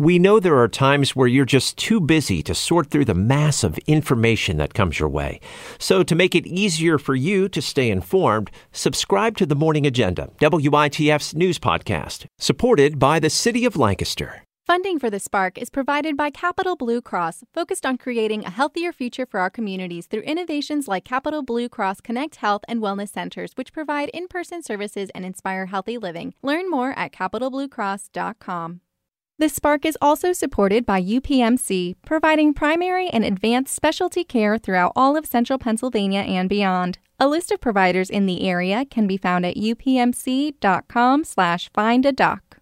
[0.00, 3.62] We know there are times where you're just too busy to sort through the mass
[3.62, 5.40] of information that comes your way.
[5.78, 10.30] So, to make it easier for you to stay informed, subscribe to the Morning Agenda,
[10.40, 14.42] WITF's news podcast, supported by the City of Lancaster.
[14.66, 18.94] Funding for the Spark is provided by Capital Blue Cross, focused on creating a healthier
[18.94, 23.52] future for our communities through innovations like Capital Blue Cross Connect Health and Wellness Centers,
[23.54, 26.32] which provide in person services and inspire healthy living.
[26.42, 28.80] Learn more at capitalbluecross.com.
[29.40, 35.16] The Spark is also supported by UPMC, providing primary and advanced specialty care throughout all
[35.16, 36.98] of central Pennsylvania and beyond.
[37.18, 42.12] A list of providers in the area can be found at upmc.com slash find a
[42.12, 42.58] doc.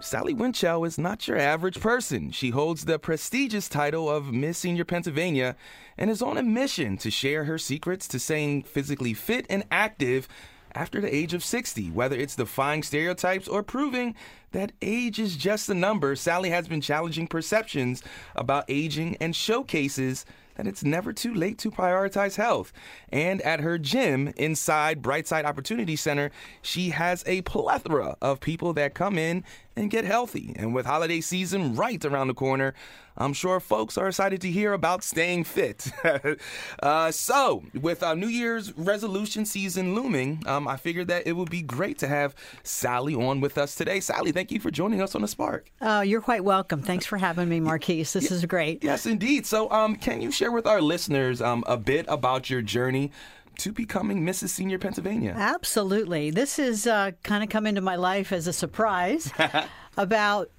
[0.00, 2.30] Sally Winchell is not your average person.
[2.30, 5.56] She holds the prestigious title of Miss Senior Pennsylvania
[5.96, 10.28] and is on a mission to share her secrets to staying physically fit and active
[10.74, 11.90] after the age of 60.
[11.90, 14.14] Whether it's defying stereotypes or proving
[14.52, 18.02] that age is just a number, Sally has been challenging perceptions
[18.34, 20.24] about aging and showcases
[20.58, 22.72] that it's never too late to prioritize health.
[23.10, 26.30] And at her gym inside Brightside Opportunity Center,
[26.62, 29.44] she has a plethora of people that come in
[29.78, 30.52] and get healthy.
[30.56, 32.74] And with holiday season right around the corner,
[33.16, 35.90] I'm sure folks are excited to hear about staying fit.
[36.82, 41.50] uh, so, with our New Year's resolution season looming, um, I figured that it would
[41.50, 43.98] be great to have Sally on with us today.
[43.98, 45.70] Sally, thank you for joining us on the Spark.
[45.80, 46.80] Oh, you're quite welcome.
[46.80, 48.12] Thanks for having me, Marquise.
[48.12, 48.84] This is great.
[48.84, 49.46] Yes, indeed.
[49.46, 53.10] So, um, can you share with our listeners um, a bit about your journey?
[53.58, 54.48] To becoming Mrs.
[54.50, 55.34] Senior Pennsylvania.
[55.36, 56.30] Absolutely.
[56.30, 59.32] This has uh, kind of come into my life as a surprise.
[59.96, 60.50] About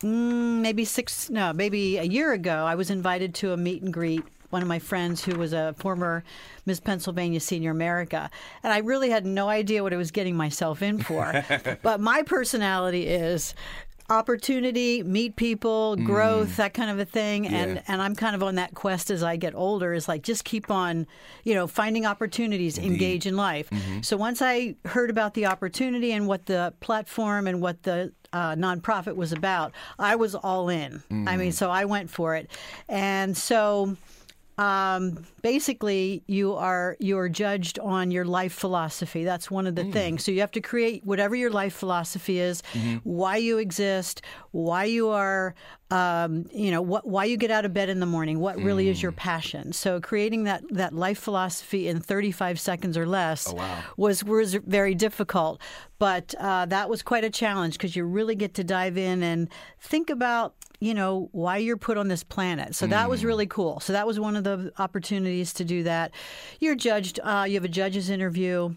[0.00, 3.92] mm, maybe six, no, maybe a year ago, I was invited to a meet and
[3.92, 4.24] greet.
[4.50, 6.22] One of my friends who was a former
[6.64, 8.30] Miss Pennsylvania Senior America.
[8.62, 11.44] And I really had no idea what I was getting myself in for.
[11.82, 13.52] but my personality is
[14.10, 16.56] opportunity, meet people, growth, mm.
[16.56, 17.44] that kind of a thing.
[17.44, 17.50] Yeah.
[17.52, 20.44] And and I'm kind of on that quest as I get older is like just
[20.44, 21.06] keep on,
[21.44, 22.92] you know, finding opportunities, Indeed.
[22.92, 23.70] engage in life.
[23.70, 24.02] Mm-hmm.
[24.02, 28.54] So once I heard about the opportunity and what the platform and what the uh,
[28.54, 31.02] nonprofit was about, I was all in.
[31.10, 31.28] Mm.
[31.28, 31.54] I mean, mm.
[31.54, 32.50] so I went for it.
[32.88, 33.96] And so
[34.56, 39.24] um, basically you are you are judged on your life philosophy.
[39.24, 39.92] That's one of the mm.
[39.92, 40.24] things.
[40.24, 42.98] So you have to create whatever your life philosophy is, mm-hmm.
[43.02, 44.22] why you exist,
[44.52, 45.56] why you are,
[45.90, 48.86] um, you know, what, why you get out of bed in the morning, what really
[48.86, 48.90] mm.
[48.90, 49.16] is your mm.
[49.16, 49.72] passion.
[49.72, 53.82] So creating that that life philosophy in 35 seconds or less oh, wow.
[53.96, 55.60] was was very difficult,
[55.98, 59.48] but uh, that was quite a challenge because you really get to dive in and
[59.80, 62.74] think about you know, why you're put on this planet.
[62.74, 63.26] So that was mm.
[63.26, 63.80] really cool.
[63.80, 66.12] So that was one of the opportunities to do that.
[66.60, 67.20] You're judged.
[67.22, 68.74] Uh, you have a judge's interview,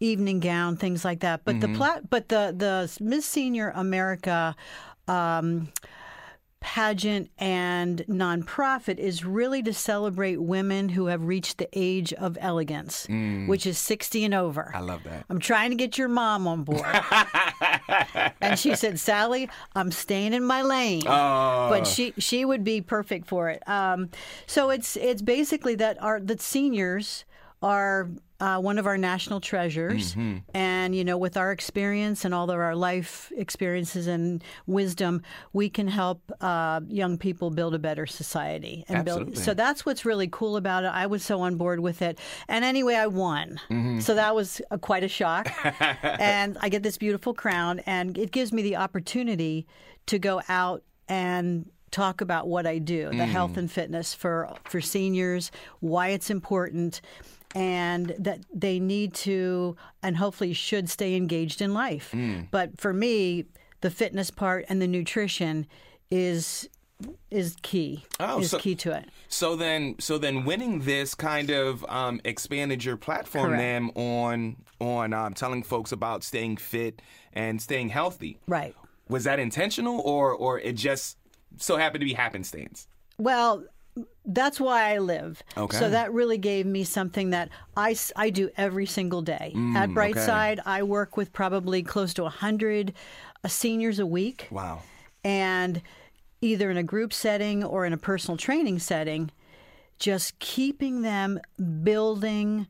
[0.00, 1.42] evening gown, things like that.
[1.44, 1.72] But mm-hmm.
[1.72, 4.54] the plat, but the the Miss Senior America.
[5.08, 5.68] Um,
[6.66, 13.06] pageant and nonprofit is really to celebrate women who have reached the age of elegance,
[13.06, 13.46] mm.
[13.46, 14.72] which is 60 and over.
[14.74, 15.26] I love that.
[15.30, 16.84] I'm trying to get your mom on board.
[18.40, 21.02] and she said, Sally, I'm staying in my lane.
[21.06, 21.68] Oh.
[21.70, 23.62] But she she would be perfect for it.
[23.68, 24.10] Um,
[24.48, 27.24] so it's it's basically that our that seniors
[27.62, 30.14] are uh, one of our national treasures.
[30.14, 30.38] Mm-hmm.
[30.54, 35.22] And, you know, with our experience and all of our life experiences and wisdom,
[35.52, 38.84] we can help uh, young people build a better society.
[38.88, 39.32] And Absolutely.
[39.32, 39.44] build.
[39.44, 40.88] So that's what's really cool about it.
[40.88, 42.18] I was so on board with it.
[42.48, 43.58] And anyway, I won.
[43.70, 44.00] Mm-hmm.
[44.00, 45.50] So that was a, quite a shock.
[46.02, 49.66] and I get this beautiful crown, and it gives me the opportunity
[50.06, 53.26] to go out and talk about what I do, the mm.
[53.26, 55.50] health and fitness for for seniors,
[55.80, 57.00] why it's important
[57.56, 62.10] and that they need to and hopefully should stay engaged in life.
[62.12, 62.48] Mm.
[62.50, 63.46] But for me,
[63.80, 65.66] the fitness part and the nutrition
[66.10, 66.68] is
[67.30, 68.04] is key.
[68.20, 69.08] Oh, is so, key to it.
[69.28, 75.12] So then, so then, winning this kind of um, expanded your platform, then on on
[75.14, 77.00] um, telling folks about staying fit
[77.32, 78.38] and staying healthy.
[78.46, 78.74] Right.
[79.08, 81.16] Was that intentional, or or it just
[81.56, 82.86] so happened to be happenstance?
[83.18, 83.64] Well,
[84.24, 85.42] that's why I live.
[85.56, 85.76] Okay.
[85.76, 89.52] So that really gave me something that I, I do every single day.
[89.54, 90.62] Mm, At Brightside, okay.
[90.66, 92.92] I work with probably close to 100
[93.44, 94.48] uh, seniors a week.
[94.50, 94.82] Wow.
[95.24, 95.82] And
[96.40, 99.30] either in a group setting or in a personal training setting,
[99.98, 101.40] just keeping them
[101.82, 102.66] building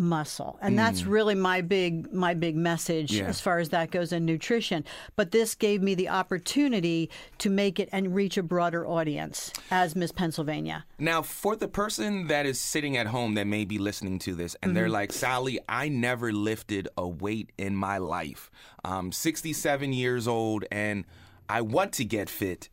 [0.00, 1.10] muscle and that's mm.
[1.10, 3.26] really my big my big message Yeah.
[3.26, 7.78] as far as that goes in nutrition but this gave me the opportunity to make
[7.78, 12.60] it and reach a broader audience as miss pennsylvania Now, for the person that is
[12.60, 14.92] sitting at home that may be listening to this and they're mm-hmm.
[14.92, 18.50] like, Sally, I never lifted a weight in my life.
[18.84, 21.04] I'm 67 years old and
[21.48, 22.68] I want to get fit.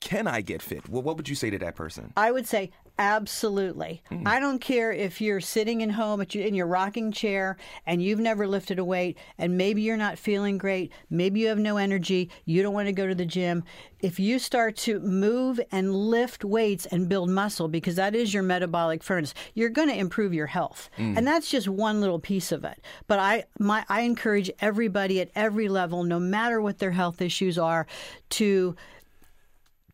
[0.00, 0.88] Can I get fit?
[0.88, 2.12] Well, what would you say to that person?
[2.16, 4.02] I would say absolutely.
[4.10, 4.26] Mm.
[4.26, 7.56] I don't care if you're sitting in home at your, in your rocking chair
[7.86, 11.58] and you've never lifted a weight and maybe you're not feeling great, maybe you have
[11.58, 13.64] no energy, you don't want to go to the gym.
[14.00, 18.42] If you start to move and lift weights and build muscle because that is your
[18.42, 20.90] metabolic furnace, you're going to improve your health.
[20.98, 21.16] Mm.
[21.16, 22.80] And that's just one little piece of it.
[23.06, 27.58] But I my I encourage everybody at every level no matter what their health issues
[27.58, 27.86] are
[28.30, 28.76] to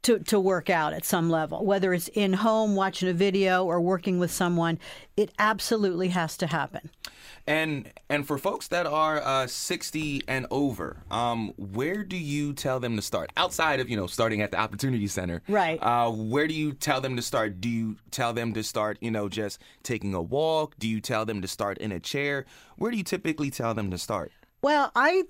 [0.03, 3.81] to, to work out at some level, whether it's in home, watching a video, or
[3.81, 4.79] working with someone,
[5.17, 6.91] it absolutely has to happen.
[7.47, 12.79] And and for folks that are uh, 60 and over, um, where do you tell
[12.79, 13.31] them to start?
[13.37, 15.79] Outside of you know starting at the Opportunity Center, Right.
[15.83, 17.61] Uh, where do you tell them to start?
[17.61, 20.77] Do you tell them to start you know just taking a walk?
[20.79, 22.45] Do you tell them to start in a chair?
[22.77, 24.31] Where do you typically tell them to start?
[24.63, 25.25] Well, I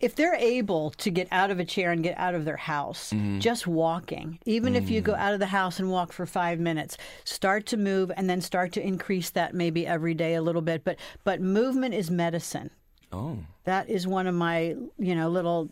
[0.00, 3.12] if they're able to get out of a chair and get out of their house,
[3.12, 3.38] mm-hmm.
[3.38, 5.18] just walking, even if you go mm.
[5.18, 8.72] out of the house and walk for five minutes, start to move and then start
[8.72, 10.84] to increase that maybe every day a little bit.
[10.84, 12.70] But but movement is medicine.
[13.12, 15.68] Oh, That is one of my, you know, little,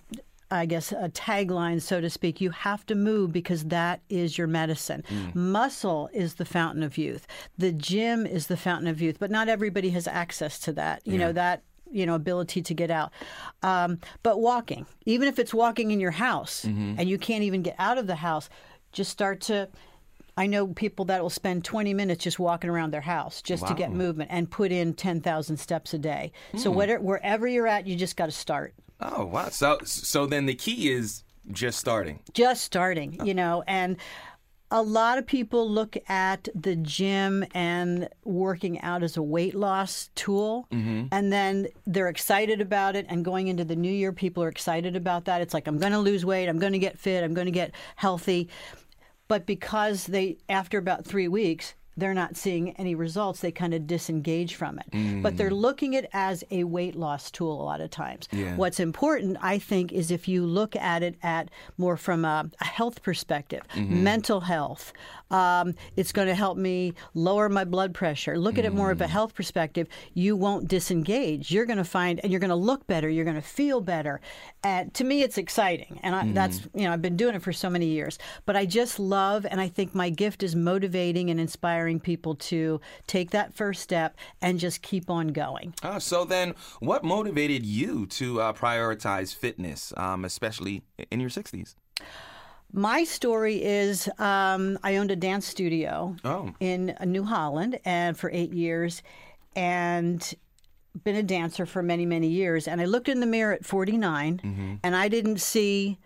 [0.51, 2.41] I guess, uh, a tagline, so to speak.
[2.41, 5.05] You have to move because that is your medicine.
[5.09, 5.35] Mm.
[5.35, 7.27] Muscle is the fountain of youth.
[7.57, 11.03] The gym is the fountain of youth, but not everybody has access to that.
[11.07, 11.63] You know that.
[11.91, 13.13] You know, ability to get out.
[13.63, 17.77] Um, but walking, even if it's walking in your house and you can't even get
[17.79, 18.49] out of the house,
[18.93, 19.69] just start to.
[20.37, 23.75] I know people that will spend 20 minutes just walking around their house just to
[23.75, 26.31] get movement and put in 10,000 steps a day.
[26.57, 28.73] So whatever, wherever you're at, you just got to start.
[29.01, 29.49] oh wow.
[29.49, 32.21] So so then the key is just starting.
[32.35, 33.97] Just starting, you know, and
[34.71, 40.11] a lot of people look at the gym and working out as a weight loss
[40.15, 41.07] tool mm-hmm.
[41.11, 44.95] and then they're excited about it and going into the new year people are excited
[44.95, 45.41] about that.
[45.41, 47.53] It's like i'm going to lose weight i'm going to get fit i'm going to
[47.53, 48.49] get healthy.
[49.27, 53.87] But because they after about three weeks they're not seeing any results they kind of
[53.87, 55.23] disengage from it.
[55.23, 55.61] But they're mm.
[55.61, 58.29] looking at it as a weight loss tool a lot of times.
[58.33, 58.57] Yeah.
[58.57, 62.65] what's important i think is if you look at it at more from a, a
[62.65, 64.05] health perspective mm-hmm.
[64.05, 64.93] mental health
[65.31, 68.39] um, it's going to help me lower my blood pressure.
[68.39, 69.09] Look at it more of a mm.
[69.09, 71.51] health perspective you won't disengage.
[71.51, 74.21] You're going to find and you're going to look better you're going to feel better.
[74.63, 76.79] And to me it's exciting and I, that's mm-hmm.
[76.79, 78.19] you know i've been doing it for so many years.
[78.47, 82.81] But i just love and i think my gift is motivating and inspiring people to
[83.07, 88.05] take that first step and just keep on going Ah, so then, what motivated you
[88.07, 91.75] to uh, prioritize fitness, um, especially in your 60s?
[92.73, 96.53] My story is um, I owned a dance studio Oh.
[96.61, 99.03] in New Holland and for eight years
[99.57, 100.35] and
[101.05, 102.69] been a dancer for many, many years.
[102.69, 105.99] And I looked in the mirror at 49 and I didn't see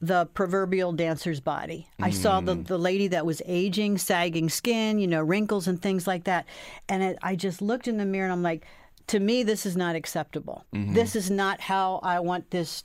[0.00, 1.88] the proverbial dancer's body.
[2.00, 2.66] I saw the, mm.
[2.66, 6.46] the lady that was aging, sagging skin, you know, wrinkles and things like that.
[6.88, 8.66] And it, I just looked in the mirror and I'm like,
[9.08, 10.66] to me, this is not acceptable.
[10.74, 10.94] Mm-hmm.
[10.94, 12.84] This is not how I want this,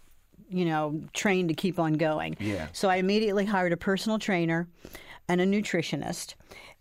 [0.49, 2.37] you know, train to keep on going.
[2.39, 2.67] Yeah.
[2.71, 4.67] So I immediately hired a personal trainer
[5.27, 6.35] and a nutritionist.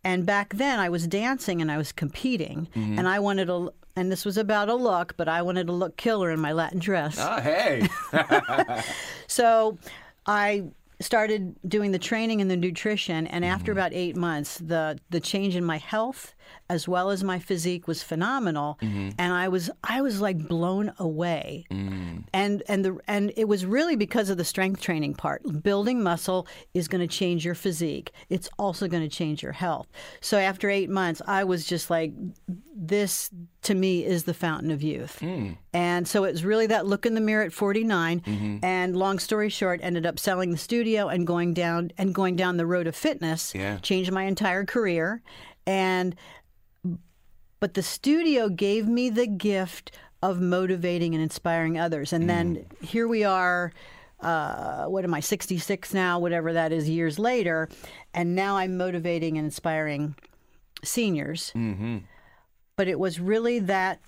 [0.04, 2.98] And back then I was dancing and I was competing mm-hmm.
[2.98, 5.96] and I wanted to and this was about a look, but I wanted to look
[5.96, 7.18] killer in my Latin dress.
[7.18, 7.88] Oh, hey.
[9.26, 9.78] So
[10.26, 10.64] I
[11.00, 13.78] started doing the training and the nutrition and after mm-hmm.
[13.78, 16.34] about 8 months the the change in my health
[16.68, 19.10] as well as my physique was phenomenal mm-hmm.
[19.18, 21.66] and I was I was like blown away.
[21.70, 22.24] Mm.
[22.32, 25.42] And and the and it was really because of the strength training part.
[25.62, 28.12] Building muscle is going to change your physique.
[28.28, 29.88] It's also going to change your health.
[30.20, 32.12] So after 8 months I was just like
[32.72, 33.30] this
[33.62, 35.18] to me is the fountain of youth.
[35.18, 35.52] Hmm.
[35.72, 38.64] And so it was really that look in the mirror at 49 mm-hmm.
[38.64, 42.56] and long story short ended up selling the studio and going down and going down
[42.56, 43.78] the road of fitness, Yeah.
[43.78, 45.22] changed my entire career
[45.66, 46.16] and
[47.60, 52.12] but the studio gave me the gift of motivating and inspiring others.
[52.12, 53.72] And then here we are.
[54.20, 57.70] Uh, what am I, 66 now, whatever that is, years later.
[58.12, 60.14] And now I'm motivating and inspiring
[60.84, 61.52] seniors.
[61.54, 61.98] Mm-hmm.
[62.76, 64.00] But it was really that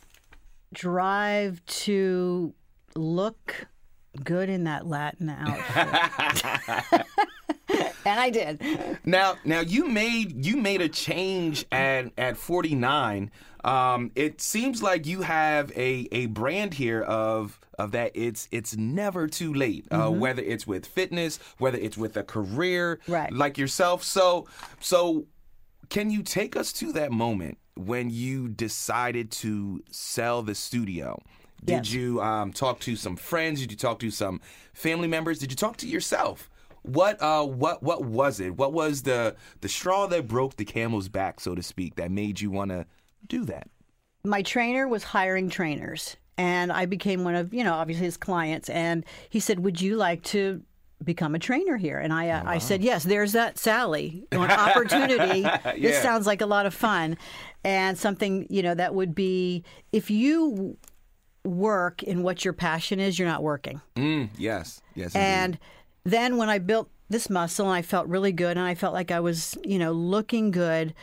[0.73, 2.53] drive to
[2.95, 3.69] look
[4.25, 7.07] good in that Latin outfit.
[8.05, 8.61] and I did.
[9.05, 13.31] Now, now you made you made a change at at 49.
[13.65, 18.77] Um, it seems like you have a a brand here of of that it's it's
[18.77, 19.87] never too late.
[19.91, 20.21] Uh, Mm-hmm.
[20.21, 23.33] whether it's with fitness, whether it's with a career Right.
[23.33, 24.03] like yourself.
[24.03, 24.47] So
[24.81, 25.27] so
[25.89, 31.21] can you take us to that moment when you decided to sell the studio?
[31.65, 31.93] Did Yes.
[31.93, 33.61] you um, talk to some friends?
[33.61, 34.41] Did you talk to some
[34.73, 35.39] family members?
[35.39, 36.49] Did you talk to yourself?
[36.83, 38.57] What uh what what was it?
[38.57, 42.41] What was the the straw that broke the camel's back, so to speak, that made
[42.41, 42.87] you want to
[43.27, 43.69] do that?
[44.25, 48.69] my trainer was hiring trainers and I became one of, you know, obviously his clients
[48.71, 50.63] and he said, "Would you like to
[51.05, 55.43] become a trainer here?" And I uh, I said, "Yes, there's that Sally on opportunity.
[55.81, 57.17] This sounds like a lot of fun."
[57.65, 60.77] And something, you know, that would be if you
[61.45, 63.81] work in what your passion is, you're not working.
[63.97, 65.15] Mm, yes, yes.
[65.15, 65.27] indeed.
[65.27, 65.59] And
[66.05, 69.11] then when I built this muscle and I felt really good and I felt like
[69.11, 70.95] I was, you know, looking good,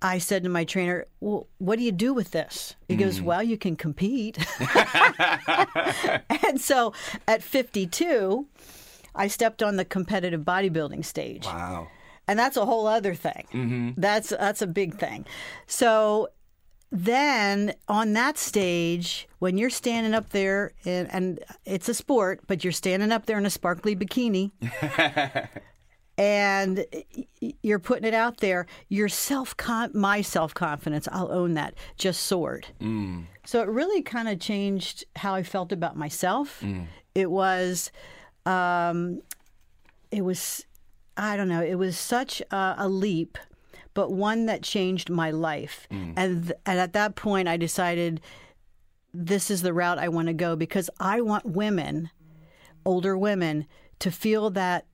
[0.00, 2.76] I said to my trainer, Well, what do you do with this?
[2.88, 4.38] He goes, Well, you can compete.
[6.44, 6.92] and so
[7.26, 8.46] at 52,
[9.14, 11.88] I stepped on the competitive bodybuilding stage wow.
[12.28, 13.46] and that's a whole other thing.
[13.96, 15.26] That's that's a big thing.
[15.66, 16.28] So
[16.90, 22.64] then on that stage, when you're standing up there, and, and it's a sport, but
[22.64, 24.50] you're standing up there in a sparkly bikini.
[26.20, 26.84] And
[27.62, 28.66] you're putting it out there.
[28.88, 29.54] Your self,
[29.94, 32.66] my self confidence, I'll own that, just soared.
[33.44, 36.60] So it really kind of changed how I felt about myself.
[37.14, 37.92] It was,
[38.46, 39.22] um,
[40.10, 40.66] it was,
[41.16, 43.38] I don't know, it was such a, a leap,
[43.98, 45.88] but one that changed my life.
[45.90, 46.12] Mm.
[46.16, 48.20] And, th- and at that point, I decided
[49.12, 52.08] this is the route I want to go because I want women,
[52.86, 53.66] older women,
[53.98, 54.86] to feel that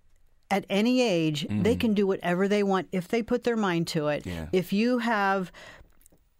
[0.51, 1.81] at any age they mm.
[1.81, 4.25] can do whatever they want if they put their mind to it.
[4.25, 4.47] Yeah.
[4.53, 5.53] If you have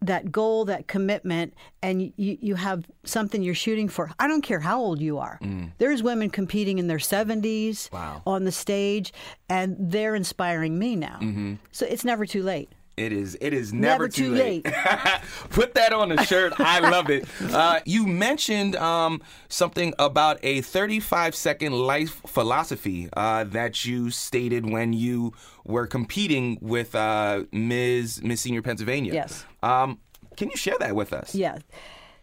[0.01, 4.11] that goal, that commitment, and you, you have something you're shooting for.
[4.19, 5.39] I don't care how old you are.
[5.41, 5.71] Mm.
[5.77, 8.21] There's women competing in their 70s Wow.
[8.27, 9.13] on the stage,
[9.49, 11.19] and they're inspiring me now.
[11.21, 11.55] Mm-hmm.
[11.71, 12.69] So it's never too late.
[12.97, 13.37] It is.
[13.41, 14.63] It is never, Never too late.
[15.49, 16.53] Put that on a shirt.
[16.59, 17.25] I love it.
[17.55, 24.69] Uh, you mentioned um, something about a 35 second life philosophy uh, that you stated
[24.69, 25.31] when you
[25.65, 28.21] were competing with uh, Ms.
[28.23, 29.13] Miss Senior Pennsylvania.
[29.13, 29.45] Yes.
[29.63, 29.99] Um,
[30.35, 31.33] can you share that with us?
[31.33, 31.59] Yeah.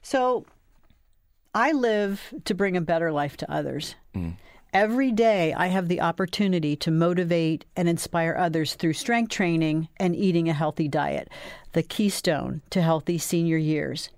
[0.02, 0.44] So
[1.54, 3.94] I live to bring a better life to others.
[4.72, 10.16] Every day, I have the opportunity to motivate and inspire others through strength training and
[10.16, 11.28] eating a healthy diet,
[11.72, 14.08] the keystone to healthy senior years.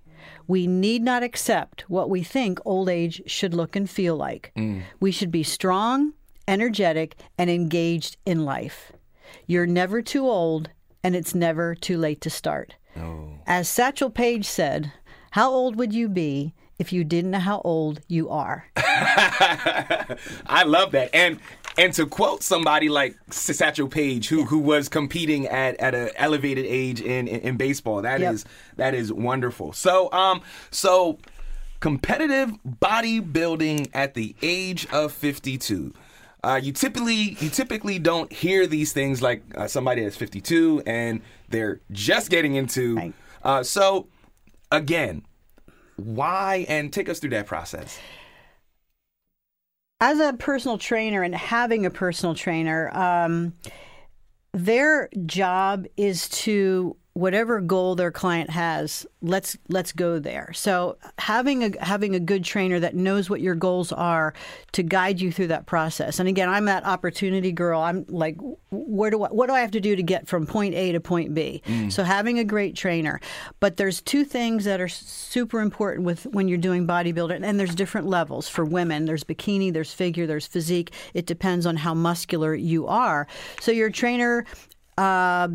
[0.47, 4.53] We need not accept what we think old age should look and feel like.
[4.57, 4.83] Mm.
[5.01, 6.13] We should be strong,
[6.47, 8.93] energetic, and engaged in life.
[9.49, 10.71] You're never too old,
[11.03, 12.77] and it's never too late to start.
[12.97, 13.39] Oh.
[13.45, 14.93] As Satchel Paige said,
[15.33, 18.67] How old would you be if you didn't know how old you are?
[18.77, 21.11] I love that.
[21.15, 21.39] And
[21.77, 26.67] and to quote somebody like Satchel Paige, who who was competing at at an elevated
[26.67, 28.53] age in, in in baseball, that is Yep.
[28.77, 29.73] that is wonderful.
[29.73, 30.41] So um
[30.71, 31.19] so
[31.81, 35.93] competitive bodybuilding at the age of fifty two.
[36.43, 41.23] Uh, you typically you typically don't hear these things like uh, somebody that's 52 and
[41.49, 42.97] they're just getting into.
[42.97, 43.15] Right.
[43.43, 44.09] Uh, so
[44.71, 45.23] again,
[45.97, 47.99] why and take us through that process.
[50.01, 53.55] As a personal trainer and having a personal trainer, um,
[54.53, 60.53] their job is to whatever goal their client has let's let's go there.
[60.53, 64.35] So having a having a good trainer that knows what your goals are
[64.73, 66.19] to guide you through that process.
[66.19, 67.81] And again i'm that opportunity girl.
[67.81, 68.37] I'm like
[68.71, 71.01] where do I, what do i have to do to get from point a to
[71.01, 71.63] point b?
[71.89, 73.21] So having a great trainer.
[73.61, 77.77] But there's two things that are super important with when you're doing bodybuilding and there's
[77.77, 78.49] different levels.
[78.49, 80.93] For women there's bikini there's figure there's physique.
[81.15, 83.29] It depends on how muscular you are.
[83.61, 84.45] So your trainer
[84.99, 85.49] uh,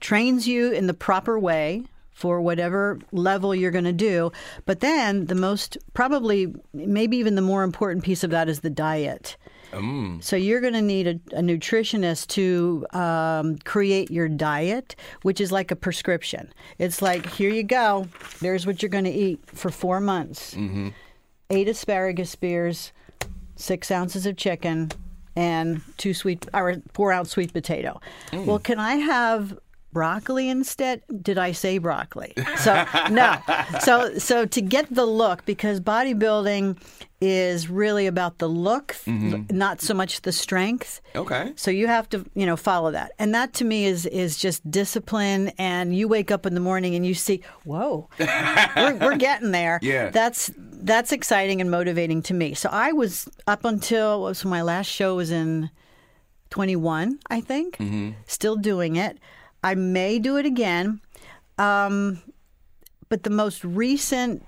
[0.00, 4.32] trains you in the proper way for whatever level you're going to do.
[4.66, 8.70] But then the most, probably, maybe even the more important piece of that is the
[8.70, 9.36] diet.
[9.72, 10.22] Mm.
[10.22, 15.52] So you're going to need a, a nutritionist to um, create your diet, which is
[15.52, 16.52] like a prescription.
[16.78, 18.08] It's like here you go.
[18.40, 20.54] There's what you're going to eat for four months.
[20.54, 20.88] Mm-hmm.
[21.50, 22.92] Eight asparagus spears,
[23.56, 24.90] six ounces of chicken,
[25.36, 28.00] and two sweet or four ounce sweet potato.
[28.32, 28.46] Mm.
[28.46, 29.56] Well, can I have
[29.92, 31.02] broccoli instead.
[31.22, 32.34] Did I say broccoli?
[32.58, 33.36] So no.
[33.80, 36.78] So so to get the look because bodybuilding
[37.20, 39.56] is really about the look, mm-hmm.
[39.56, 41.00] not so much the strength.
[41.16, 41.52] Okay.
[41.56, 43.12] So you have to, you know, follow that.
[43.18, 46.94] And that to me is is just discipline and you wake up in the morning
[46.94, 48.08] and you see, whoa.
[48.18, 49.80] we're, we're getting there.
[49.82, 50.10] Yeah.
[50.10, 52.54] That's that's exciting and motivating to me.
[52.54, 55.70] So I was up until what was my last show was in
[56.50, 57.78] 21, I think.
[57.78, 58.10] Mm-hmm.
[58.26, 59.18] Still doing it.
[59.62, 61.00] I may do it again.
[61.58, 62.22] Um,
[63.08, 64.44] but the most recent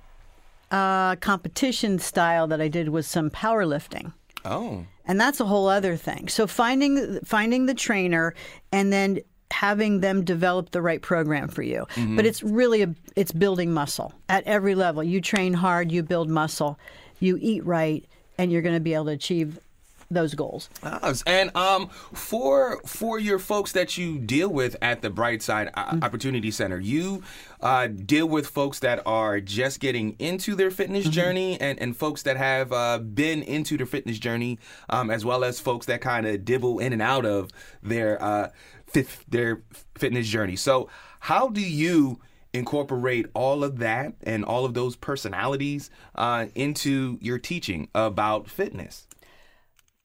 [0.71, 4.13] uh, competition style that I did was some powerlifting
[4.45, 4.87] Oh.
[5.07, 6.29] and that's a whole other thing.
[6.29, 8.35] So finding finding the trainer
[8.73, 9.19] and then
[9.51, 11.87] having them develop the right program for you.
[12.15, 15.03] But it's really a, it's building muscle at every level.
[15.03, 16.79] You train hard, you build muscle,
[17.19, 18.05] you eat right,
[18.39, 19.59] and you're going to be able to achieve
[20.11, 20.69] those goals.
[20.83, 21.23] Oz.
[21.27, 26.05] And um, for for your folks that you deal with at the Brightside uh, Mm-hmm.
[26.05, 27.23] Opportunity Center, you
[27.61, 31.13] uh, deal with folks that are just getting into their fitness Mm-hmm.
[31.13, 35.45] journey, and, and folks that have uh, been into their fitness journey, um, as well
[35.45, 37.51] as folks that kind of dibble in and out of
[37.83, 38.51] their uh,
[38.87, 39.63] fifth, their
[39.97, 40.57] fitness journey.
[40.57, 40.89] So,
[41.21, 42.21] how do you?
[42.53, 49.07] Incorporate all of that and all of those personalities uh, into your teaching about fitness.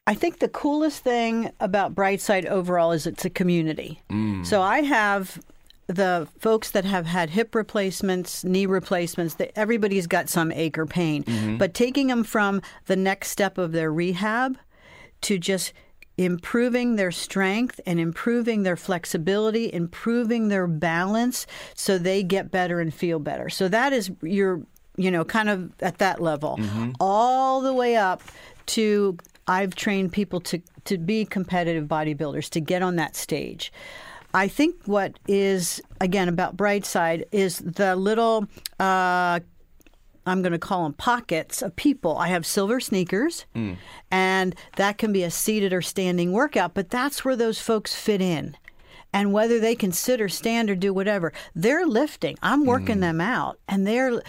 [0.08, 4.02] I think the coolest thing about Brightside overall is it's a community.
[4.12, 4.46] Mm.
[4.46, 5.40] So I have
[5.88, 10.86] the folks that have had hip replacements, knee replacements, that everybody's got some ache or
[10.86, 11.24] pain.
[11.24, 11.58] Mm-hmm.
[11.58, 14.58] But taking them from the next step of their rehab
[15.22, 15.74] to just
[16.18, 22.94] improving their strength and improving their flexibility, improving their balance so they get better and
[22.94, 23.50] feel better.
[23.50, 24.62] So that is your
[24.98, 26.92] you know, kind of at that level, mm-hmm.
[27.00, 28.22] all the way up
[28.68, 33.72] to I've trained people to to be competitive bodybuilders to get on that stage.
[34.34, 38.48] I think what is again about Brightside is the little
[38.80, 39.40] uh,
[40.28, 42.18] I'm going to call them pockets of people.
[42.18, 43.46] I have silver sneakers,
[44.12, 48.22] and that can be a seated or standing workout, but that's where those folks fit
[48.22, 48.58] in.
[49.14, 52.38] And whether they can sit or stand or do whatever, they're lifting.
[52.42, 54.22] I'm working them out, and they're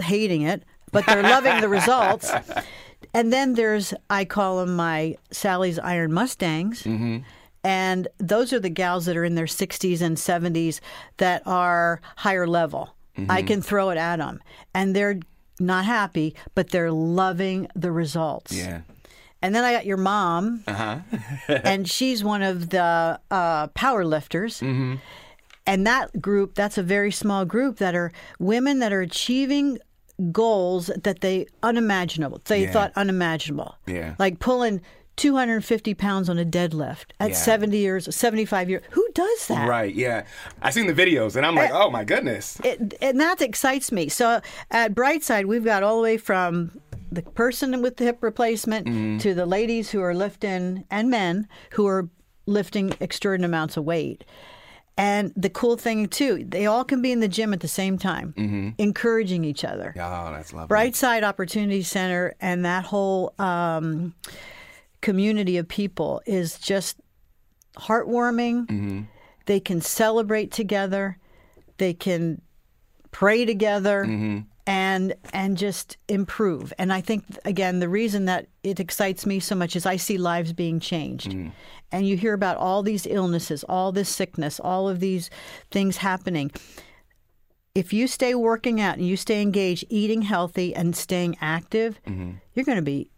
[0.00, 2.32] hating it, but they're loving the results.
[3.14, 6.82] And then there's, I call them my Sally's Iron Mustangs.
[6.82, 7.18] Mm-hmm.
[7.62, 10.80] And those are the gals that are in their 60s and 70s
[11.16, 12.94] that are higher level.
[13.16, 13.46] I mm-hmm.
[13.46, 14.42] can throw it at them.
[14.74, 15.20] And they're
[15.60, 18.52] not happy, but they're loving the results.
[18.52, 18.82] Yeah.
[19.40, 21.00] And then I got your mom, uh-huh.
[21.64, 24.60] and she's one of the uh, power lifters.
[24.60, 24.96] Mm-hmm.
[25.66, 29.78] And that group, that's a very small group that are women that are achieving
[30.32, 32.40] goals that they unimaginable.
[32.44, 32.72] They Yeah.
[32.72, 33.76] thought unimaginable.
[33.86, 34.14] Yeah.
[34.18, 34.80] Like pulling
[35.16, 37.36] 250 pounds on a deadlift at Yeah.
[37.36, 38.82] 70 years, 75 years.
[38.90, 39.68] Who does that?
[39.68, 40.24] Right, yeah.
[40.60, 42.58] I've seen the videos and I'm like, eh, oh my goodness.
[42.64, 44.08] it, and that excites me.
[44.08, 46.72] So at Brightside, we've got all the way from
[47.12, 49.18] the person with the hip replacement mm-hmm.
[49.18, 52.08] to the ladies who are lifting and men who are
[52.46, 54.24] lifting extraordinary amounts of weight.
[54.96, 57.98] And the cool thing too, they all can be in the gym at the same
[57.98, 58.70] time, mm-hmm.
[58.78, 59.92] encouraging each other.
[59.96, 60.74] Oh, that's lovely.
[60.74, 64.14] Brightside Opportunity Center and that whole um,
[65.00, 66.96] community of people is just
[67.76, 68.66] heartwarming.
[68.66, 69.00] Mm-hmm.
[69.46, 71.18] They can celebrate together.
[71.78, 72.40] They can
[73.10, 74.40] pray together mm-hmm.
[74.66, 76.72] And and just improve.
[76.78, 80.16] And I think again the reason that it excites me so much is I see
[80.18, 81.28] lives being changed.
[81.92, 85.30] And you hear about all these illnesses, all this sickness, all of these
[85.70, 86.50] things happening
[87.74, 92.00] if you stay working out and you stay engaged, eating healthy and staying active,
[92.54, 93.10] you're going to be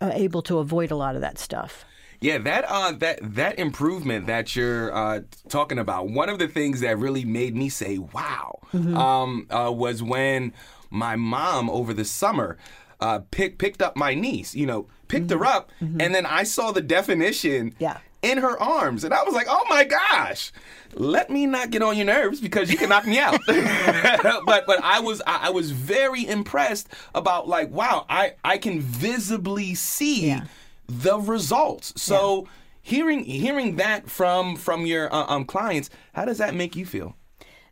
[0.00, 1.84] uh, able to avoid a lot of that stuff.
[2.20, 5.20] Yeah, that uh, that that improvement that you're uh,
[5.50, 6.08] talking about.
[6.08, 10.54] One of the things that really made me say "Wow" um, uh, was when
[10.90, 12.56] my mom over the summer
[13.00, 14.54] uh, pick, picked up my niece.
[14.54, 17.74] You know, picked her up, and then I saw the definition.
[17.78, 17.98] Yeah.
[18.22, 20.50] In her arms, and I was like, "Oh my gosh,
[20.94, 24.82] let me not get on your nerves because you can knock me out." but but
[24.82, 30.26] I was I, I was very impressed about like, wow, I I can visibly see
[30.28, 30.44] Yeah.
[30.88, 31.92] the results.
[32.02, 32.48] So
[32.82, 37.14] hearing hearing that from from your uh, um clients, how does that make you feel?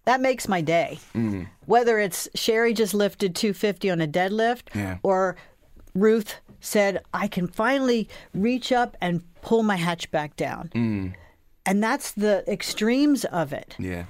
[0.04, 0.98] That makes my day.
[1.66, 4.98] Whether it's Sherry just lifted 250 on a deadlift Yeah.
[5.02, 5.36] or
[5.94, 11.14] Ruth said, I can finally reach up and pull my hatchback down.
[11.66, 13.74] And that's the extremes of it.
[13.78, 14.04] Yeah.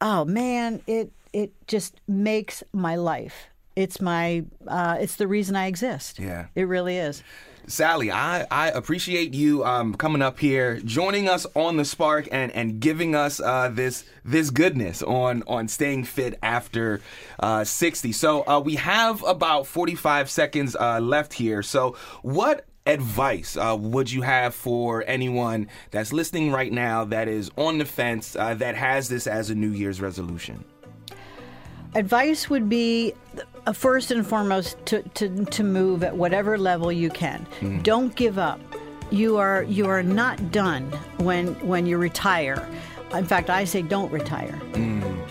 [0.00, 3.48] oh man, it it just makes my life.
[3.76, 6.18] it's my uh, it's the reason I exist.
[6.18, 6.46] Yeah.
[6.54, 7.22] it really is.
[7.66, 12.52] Sally, I, I appreciate you um, coming up here, joining us on the Spark, and,
[12.52, 17.00] and giving us uh, this this goodness on on staying fit after
[17.40, 18.12] uh, 60.
[18.12, 21.62] So uh, we have about 45 seconds uh, left here.
[21.62, 27.50] So what advice uh, would you have for anyone that's listening right now that is
[27.56, 30.64] on the fence uh, that has this as a New Year's resolution?
[31.94, 33.14] Advice would be
[33.66, 37.46] Uh, first and foremost to, to, to move at whatever level you can.
[37.60, 37.78] Mm-hmm.
[37.82, 38.60] Don't give up.
[39.10, 42.68] You are you are not done when when you retire.
[43.12, 44.60] In fact, I say don't retire.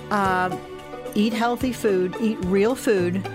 [0.09, 0.55] Uh,
[1.15, 3.27] eat healthy food, eat real food,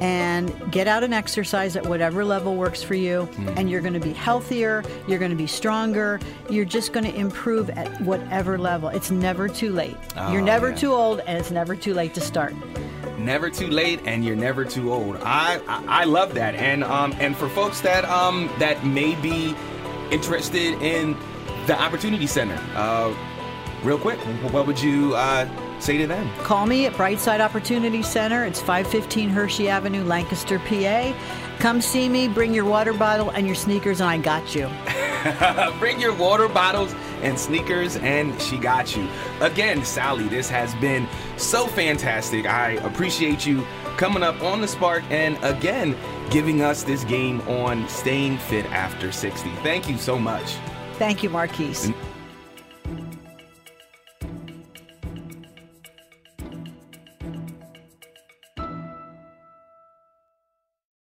[0.00, 3.28] and get out and exercise at whatever level works for you.
[3.32, 3.56] Mm.
[3.58, 4.82] And you're going to be healthier.
[5.06, 6.18] You're going to be stronger.
[6.48, 8.88] You're just going to improve at whatever level.
[8.88, 9.96] It's never too late.
[10.16, 10.76] you're Oh, never yeah.
[10.76, 12.54] too old, and it's never too late to start.
[13.20, 15.16] Never too late and you're never too old.
[15.22, 16.54] I I, I love that.
[16.54, 19.54] And um and for folks that um that may be
[20.10, 21.16] interested in
[21.66, 23.14] the Opportunity Center, uh,
[23.82, 24.18] real quick,
[24.52, 25.48] what would you uh,
[25.80, 26.28] say to them?
[26.42, 28.44] Call me at Brightside Opportunity Center.
[28.44, 31.14] It's 515 Hershey Avenue, Lancaster, PA.
[31.58, 34.68] Come see me, bring your water bottle and your sneakers, and I got you.
[35.78, 39.06] Bring your water bottles and sneakers, and she got you.
[39.42, 41.06] Again, Sally, this has been
[41.42, 42.46] so fantastic.
[42.46, 45.96] I appreciate you coming up on the Spark and again
[46.30, 49.50] giving us this game on staying fit after 60.
[49.62, 50.56] Thank you so much.
[50.94, 51.92] Thank you, Marquise.